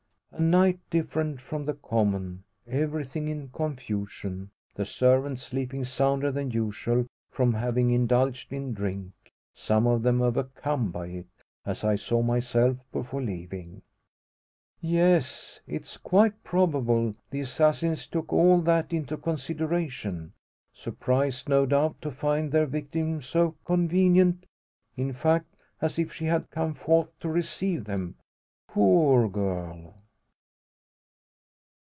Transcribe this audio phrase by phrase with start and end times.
[0.33, 7.05] A night different from the common, everything in confusion, the servants sleeping sounder than usual
[7.29, 9.11] from having indulged in drink
[9.53, 11.27] some of them overcome by it,
[11.65, 13.83] as I saw myself before leaving.
[14.79, 20.33] Yes; it's quite probable the assassins took all that into consideration
[20.73, 24.45] surprised, no doubt, to find their victim so convenient
[24.95, 28.15] in fact, as if she had come forth to receive them!
[28.67, 29.95] Poor girl!"